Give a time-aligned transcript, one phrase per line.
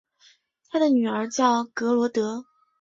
[0.71, 2.43] 他的女儿叫格萝德。